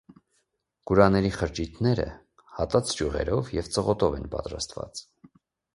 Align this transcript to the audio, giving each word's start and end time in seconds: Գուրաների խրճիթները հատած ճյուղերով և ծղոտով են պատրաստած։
Գուրաների 0.91 1.31
խրճիթները 1.35 2.07
հատած 2.57 2.95
ճյուղերով 2.97 3.53
և 3.61 3.73
ծղոտով 3.77 4.21
են 4.23 4.29
պատրաստած։ 4.37 5.07